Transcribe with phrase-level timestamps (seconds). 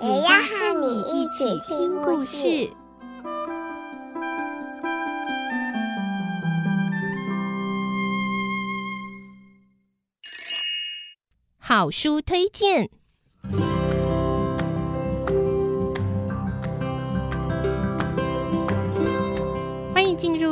[0.00, 2.70] 也要和你一起听故事。
[11.58, 12.97] 好书推荐。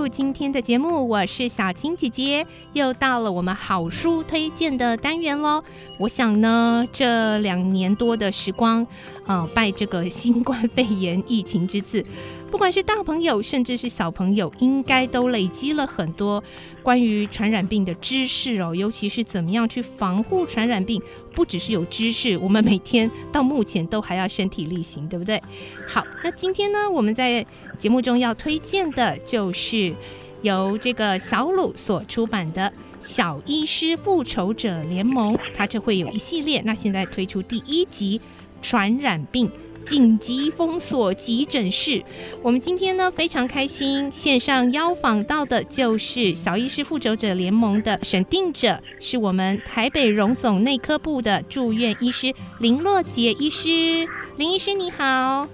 [0.09, 5.63] 今天的节目，我是小青姐姐，又到了我们好书推荐的单元喽。
[5.99, 8.87] 我想呢，这两年多的时光，
[9.27, 12.05] 呃，拜这个新冠肺炎疫情之赐。
[12.49, 16.43] 不管是大朋友，甚至是小朋友，应该都累积了很多
[16.83, 21.03] 关于传染病的知识哦，尤其是怎么样去防护传染病。
[21.37, 25.41] 不只是有知识，我们每天到目前都还要身体力行，对不对？
[25.87, 27.45] 好，那今天呢，我们在
[27.79, 29.95] 节目中要推荐的就是
[30.41, 32.73] 由这个小鲁所出版的
[33.07, 36.63] 《小医师复仇者联盟》，它这会有一系列。
[36.65, 38.19] 那现在推出第一集
[38.63, 39.47] 《传染病》。
[39.87, 42.03] 紧急封锁急诊室。
[42.43, 54.07] 我们今天呢，非常开心，线上邀访到的就是小医师复仇者联盟的审定者，是我们台北荣总内科部的住院医师林洛杰医师。
[54.37, 55.49] 林医师你好。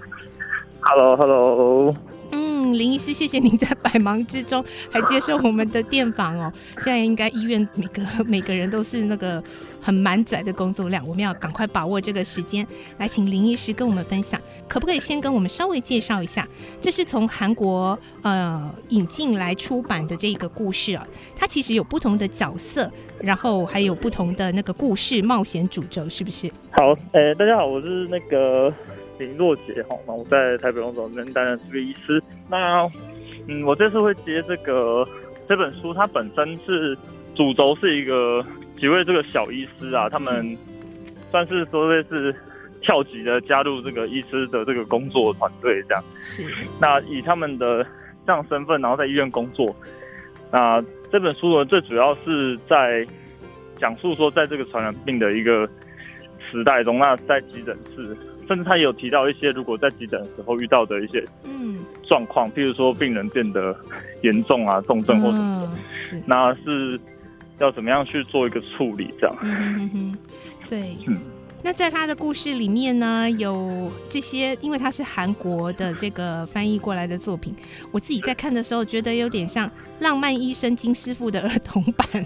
[0.81, 1.93] Hello，Hello。
[2.77, 6.51] 林医师，谢谢您在百忙之中还接受我们的电访哦。
[6.79, 9.43] 现在应该医院每个每个人都是那个。
[9.85, 12.65] 很满载的工作量，我们要赶快把握这个时间，
[12.99, 14.39] 来请林医师跟我们分享。
[14.65, 16.47] 可不可以先跟我们稍微介绍一下？
[16.79, 26.49] 这是从韩国呃引进来出版的这个故事啊，它其实有不同的角色，然后还有不同的那个故事冒险主轴，是不是？
[26.71, 28.73] 好，呃、大家好，我是那个
[29.17, 32.21] 林若杰哈，那我在台北荣总这边担任这个医师。
[32.49, 32.89] 那
[33.47, 35.07] 嗯，我这次会接这个
[35.47, 36.97] 这本书，它本身是
[37.35, 38.45] 主轴是一个。
[38.75, 40.57] 几位这个小医师啊，他们
[41.31, 42.35] 算是说类似
[42.81, 46.03] 跳级的加入这个医师的这个工作团队这样。
[46.21, 46.43] 是。
[46.81, 47.85] 那以他们的
[48.25, 49.73] 这样身份，然后在医院工作。
[50.51, 53.05] 那这本书呢，最主要是在
[53.77, 55.69] 讲述说，在这个传染病的一个
[56.49, 63.75] 时代中，那在急诊室，甚至他也有提到一些，如果在急诊的时候遇到的一些嗯状况，譬如说病人变得
[64.21, 66.99] 严重啊、重症或什么的，是那是。
[67.59, 69.13] 要怎么样去做一个处理？
[69.21, 70.17] 这样，嗯哼哼，
[70.67, 71.17] 对，嗯，
[71.61, 77.55] 那在他的故事里面呢，有这些，因为他是韩国的这个翻译过来的作品，
[77.91, 82.25] 我自己在看的时候觉得有点像《浪漫医生金师傅》的儿童版，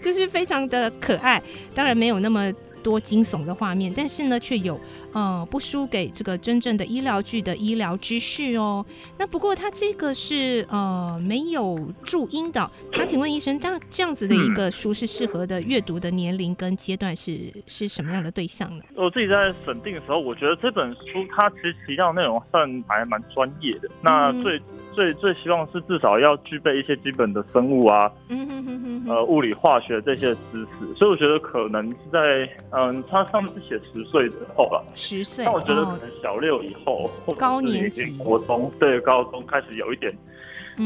[0.00, 1.42] 就是非常的可爱，
[1.74, 2.50] 当然没有那么。
[2.82, 4.78] 多惊悚的画面，但是呢，却有
[5.12, 8.84] 呃不输给这个真正的医疗剧的医疗知识哦。
[9.16, 18.84] 那不过它这个是呃没有注音的，想请问医生，当这样子的一个书是适合的阅读的年龄跟阶段是是什么样的对象呢？
[18.96, 23.88] 我自己在审定的时候，我觉得这本书它其实提到内容算还蛮专业的。
[24.02, 24.62] 那最、嗯、
[24.94, 30.94] 最最希望是至少要具备一些基本的生物啊，嗯哼哼哼，呃物理化学这些知识。
[30.96, 32.48] 所以我觉得可能是在。
[32.74, 35.44] 嗯，他上面是写十岁之后了，十岁。
[35.44, 40.10] 那我觉得可能小六以后，哦、高年级、国中对高中开始有一点，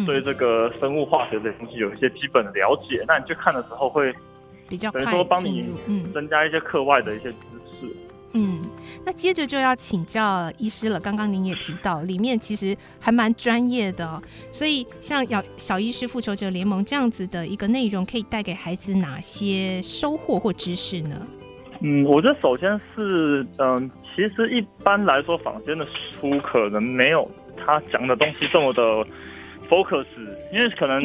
[0.05, 4.13] 对这个生物化学的东西有一些基本的了解，嗯、那你去看的时候会
[4.69, 5.73] 比较等于说帮你
[6.13, 7.37] 增加一些课外的一些知
[7.81, 7.97] 识。
[8.33, 8.63] 嗯，
[9.05, 10.99] 那接着就要请教医师了。
[10.99, 14.21] 刚刚您也提到，里面其实还蛮专业的、哦，
[14.51, 21.25] 所以像《小小医师复仇者联盟》这样子的一个内容，可以带给孩子哪些收获或知识呢？
[21.87, 28.83] 嗯，我觉得首先是，嗯，其实一般来说，坊间的书可能没有他讲的东西这么的
[29.69, 30.05] focus，
[30.53, 31.01] 因为可能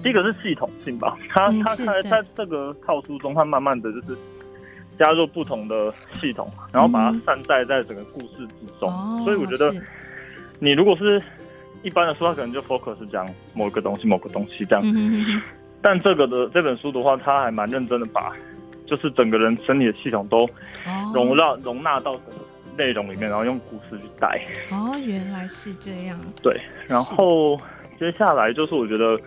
[0.00, 4.16] 第一个是系统性吧，他他他在这个套书中，他慢慢的就是
[4.96, 9.74] 加入不同的系统，然后把它散在在整个故事之中，嗯、所以我觉得
[10.60, 11.20] 你如果是
[11.82, 15.42] 一般的书，他可能就 focus 讲某个东西，某个东西这样，嗯、
[15.82, 18.32] 但这个的这本书的话，他还蛮认真的把。
[18.92, 20.46] 就是整个人身体的系统都
[21.14, 21.64] 容纳、oh.
[21.64, 22.44] 容纳到整个
[22.76, 24.38] 内容里面，然后用故事去带。
[24.70, 26.20] 哦，oh, 原来是这样。
[26.42, 27.58] 对，然后
[27.98, 29.18] 接下来就是我觉得，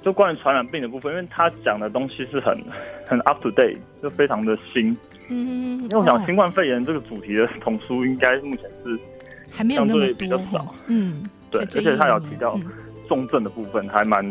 [0.00, 2.56] 就关于传染病的部分，因为他讲的东西是很
[3.04, 4.96] 很 up to date，就非常的新。
[5.28, 8.96] 嗯，因为我想新冠肺炎这个主题的童书，应该目前是
[9.50, 10.72] 还没有那么多，比较少。
[10.86, 12.56] 嗯，对，而且他有提到
[13.08, 14.24] 重症的部分，还蛮。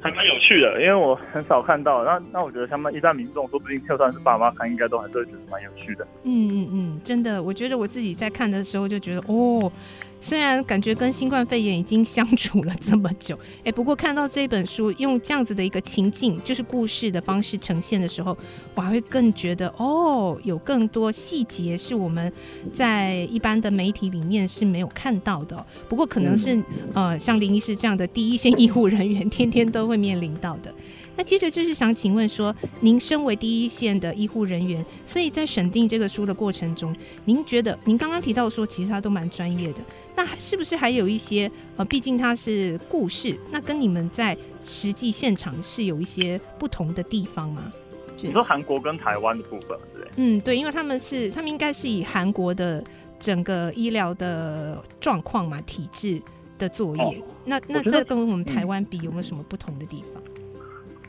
[0.00, 2.04] 还蛮有趣的，因为我很少看到。
[2.04, 6.06] 那那我觉得他们一般民众，说不定就算是爸妈看，应该都还是会觉得蛮有趣的。
[6.22, 9.70] 嗯嗯嗯，真的，我觉得我自己在看的时候就觉得，哦。
[10.18, 18.36] 虽然感觉跟新冠肺炎已经相处了这么久， 哎，不过看到这本书用这样子的一个情境，就是故事的方式呈现的时候，
[18.74, 22.32] 我还会更觉得哦，有更多细节是我们
[22.72, 25.64] 在一般的媒体里面是没有看到的。
[25.86, 26.64] 不过可能是、嗯、
[26.94, 30.74] 呃，像林医师这样的第一线医护人员，天天都会面临到的。
[31.16, 36.94] 那接着就是想请问说，您身为第一线的医护人员，所以在审定这个书的过程中，
[37.24, 39.78] 您觉得您刚刚提到说，其实他都蛮专业的，
[40.16, 47.72] 那是不是还有一些呃，毕竟它是故事，那跟你们在实际现场是有一些不同的地方吗？
[48.20, 50.08] 你说韩国跟台湾的部分，对？
[50.16, 52.82] 嗯，对，因为他们是他们应该是以韩国的
[53.20, 56.20] 整个医疗的状况嘛，体制
[56.58, 57.14] 的作业，哦、
[57.44, 60.22] 那那这跟我们台湾比有没有什么不同的地方？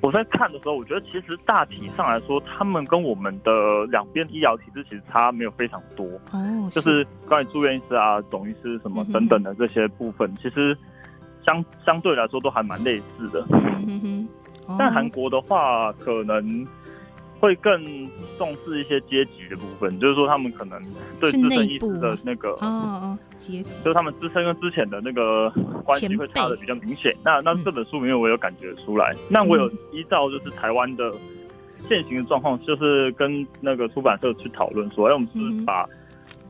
[0.01, 3.51] 我在看的时候，我觉得其实大体上来说，他们跟我们的
[3.88, 6.05] 两边医疗体制其实差没有非常多。
[6.31, 10.77] 哦，就是关于住院医师啊、总医师什么等等的这些部分，其实
[11.45, 13.45] 相相对来说都还蛮类似的。
[13.88, 14.27] 嗯
[14.67, 16.65] 哼，但韩国的话，可能。
[17.39, 17.86] 会更
[18.38, 20.81] 重视一些阶级的部分，就是说他们可能
[21.19, 25.50] 对自身意识的那个哦哦阶级，就是他们自身跟之前的那个
[25.84, 27.16] 关系会差的比较明显。
[27.24, 29.16] 那那这本书里面我有感觉出来。
[29.30, 31.13] 那我有依照就是台湾的
[31.88, 35.88] 现行的状况，就是跟那个出版社去讨论说，哎，我们是不是把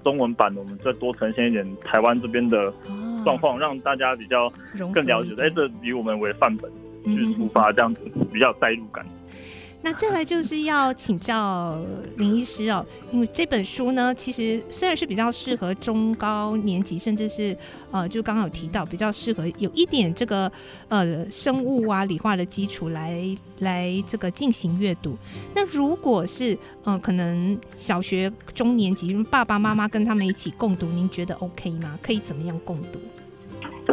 [0.04, 2.74] 中文版的我们再多呈现一点台湾这边的
[3.26, 4.52] 状况，让大家比较
[4.94, 5.32] 更了解。
[5.38, 6.72] 哎，这以我们为范本
[7.04, 8.02] 去出发，这样子
[8.32, 9.06] 比较有代入感。
[9.84, 11.80] 那再来就是要请教
[12.18, 17.56] 林医师哦，因为这本书呢，其实虽然是比较适合中高年级，甚至是
[17.92, 20.52] 呃，就刚刚有提到比较适合有一点这个
[20.90, 23.24] 呃生物啊、理化的基础来
[23.60, 25.16] 来这个进行阅读。
[25.56, 31.98] 那如果是呃可能小学中年级，爸爸妈妈跟他们一起共读，您觉得 OK 吗？
[32.02, 33.00] 可以怎么样共读？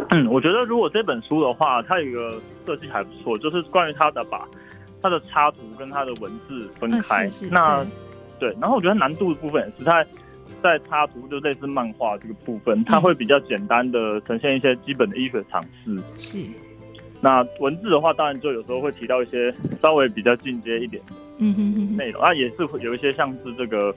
[0.09, 4.45] 嗯，我觉得如果这本书的话，它有一个设计还不错，就是关于它的把。
[5.01, 7.83] 它的插图跟它的文字分开，啊、是是那
[8.39, 10.05] 对，对，然后我觉得难度的部分也是在
[10.61, 15.97] 在插图就类似漫画这个部分，它会比较简单的呈现一些基本的医学常识。
[16.17, 16.45] 是，
[17.21, 21.01] 那文字的话，当然就有时候会提到一些稍微比较进阶一点
[21.37, 23.93] 嗯哼哼内容，啊，也是会有一些像是这个。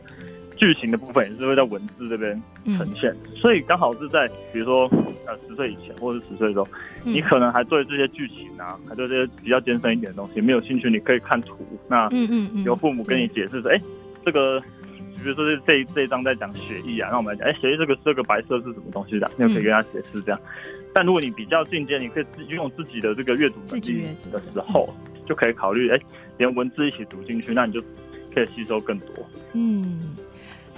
[0.59, 2.41] 剧情的部分也是会在文字这边
[2.77, 4.89] 呈现，嗯、所以刚好是在比如说
[5.27, 6.69] 呃十岁以前或者十岁的时候，
[7.05, 11.57] 嗯、你可能还对这些剧情啊，还对这些比较艰深一点的东西没有兴趣，你可以看图。
[11.89, 13.81] 那嗯嗯嗯，由父母跟你解释说，哎、
[14.25, 19.31] 这个比如说这这这一章在讲血液啊，那我们来讲，哎、欸，血液这个这个白色是什么东西的？
[19.37, 20.41] 你就可以跟他解释这样。
[20.45, 24.93] 嗯、但如果你比较进阶，你可以自己用自己的这个阅读能力的时候，
[25.25, 26.03] 就可以考虑，哎、欸，
[26.39, 27.81] 连文字一起读进去，那你就
[28.35, 29.09] 可以吸收更多。
[29.55, 30.17] 嗯。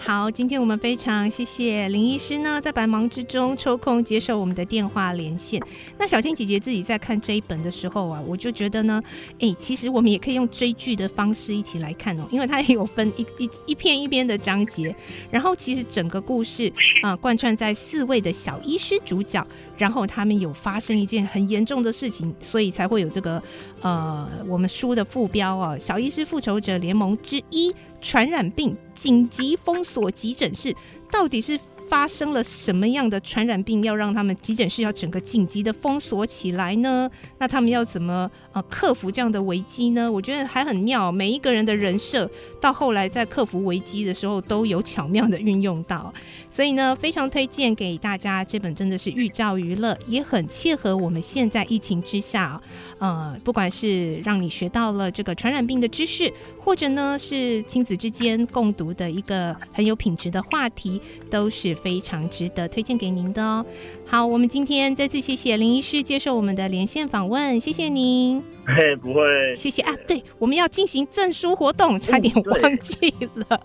[0.02, 5.62] 好，今天我们非常谢谢林医师呢，在百忙之中抽空接受我们的电话连线。
[5.98, 9.02] 那小青姐姐自己在看这一本的时候啊，我就觉得呢，
[9.40, 14.96] 哎、其实我们也可以用追剧的方式一起来看哦，因为它也有分一一一篇一篇的章节，
[15.30, 19.46] 然后其实整个故事啊，贯穿在四位的小医师主角。
[19.80, 23.42] 然后他们有发生一件很严重的事情，所以才会有这个
[23.80, 30.68] 呃，我们书的副标啊，《小医师复仇者联盟之一：传染病紧急封锁急诊室》，
[31.10, 31.58] 到底是
[31.90, 37.10] 发生了什么样的传染病，要让他们急诊室要整个紧急的封锁起来呢？
[37.38, 40.10] 那他们要怎么呃克服这样的危机呢？
[40.10, 42.30] 我觉得还很妙，每一个人的人设
[42.60, 46.14] 到后来在克服危机的时候都有巧妙的运用到，
[46.48, 52.62] 所以呢，非常推荐给大家这本，真的是寓教于乐，也很切合我们现在疫情之下，
[53.00, 56.32] 呃，不管是让你学到了这个传染病的知识，
[56.62, 61.76] 或者呢是亲子之间共读的一个很有品质的话题，都是。
[61.82, 63.64] 非常值得推荐给您的哦。
[64.06, 68.42] 好，我们今天再次谢谢林医师接受我们的连线访问，谢谢您。
[68.66, 69.22] 嘿，不会，
[69.56, 69.92] 谢谢啊。
[70.06, 73.60] 对，我们要进行证书活动，差点忘记了。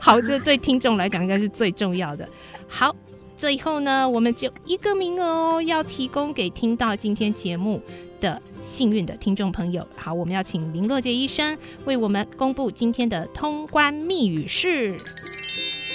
[0.00, 2.28] 好，这对听众来讲应该是最重要的。
[2.66, 2.94] 好，
[3.36, 7.80] 最后呢，我们就一个名额哦，要提供给听到今天节目
[8.20, 9.86] 的幸运的听众朋友。
[9.94, 14.96] 好，我们要请林洛杰医生为我们公布今天的通关密语是。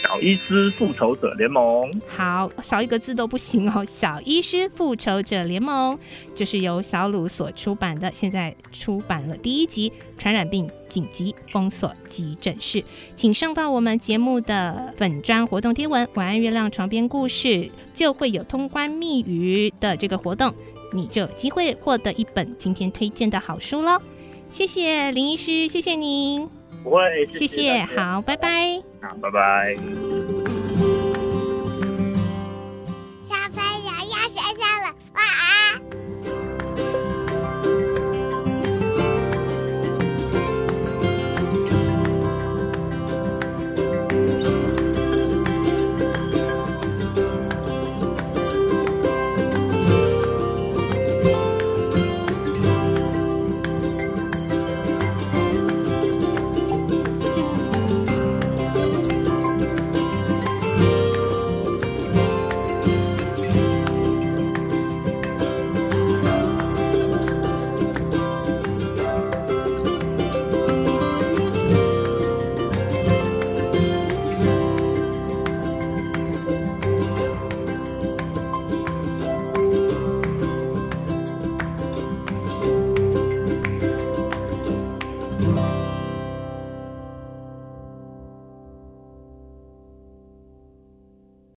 [0.03, 1.89] 小医师复仇者联盟。
[2.10, 3.86] 好，少一个字都不行哦。
[3.89, 5.98] 小医师复仇者联盟
[6.36, 12.79] 就是由小鲁所出版的，现在出版了第一集《传染病紧急封锁急诊室》，
[13.15, 20.53] 请上到我们节目的粉砖活动贴文“晚安月亮床边故事”，就会有通关密语的这个活动，
[20.91, 24.01] 你就有机会获得一本今天推荐的好书喽。
[24.50, 26.48] 谢谢林医师，谢谢您。
[26.83, 28.92] 不会，谢谢，谢谢，好，拜拜。
[29.03, 30.52] 好，拜拜。